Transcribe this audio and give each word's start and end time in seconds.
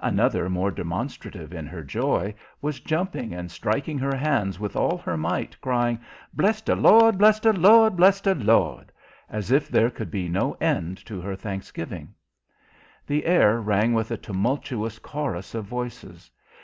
Another, 0.00 0.48
more 0.48 0.70
demonstrative 0.70 1.52
in 1.52 1.66
her 1.66 1.82
joy, 1.84 2.34
was 2.62 2.80
jumping 2.80 3.34
and 3.34 3.50
striking 3.50 3.98
her 3.98 4.16
hands 4.16 4.58
with 4.58 4.76
all 4.76 4.96
her 4.96 5.14
might, 5.18 5.60
crying, 5.60 5.98
"Bless 6.32 6.62
de 6.62 6.74
Lord! 6.74 7.18
Bless 7.18 7.38
de 7.38 7.52
Lord! 7.52 7.94
Bless 7.94 8.22
de 8.22 8.34
Lord!" 8.34 8.90
as 9.28 9.50
if 9.50 9.68
there 9.68 9.90
could 9.90 10.10
be 10.10 10.26
no 10.26 10.56
end 10.58 10.96
to 11.04 11.20
her 11.20 11.36
thanksgiving. 11.36 12.14
The 13.06 13.26
air 13.26 13.60
rang 13.60 13.92
with 13.92 14.10
a 14.10 14.16
tumultuous 14.16 14.98
chorus 14.98 15.54
of 15.54 15.66
voices. 15.66 16.30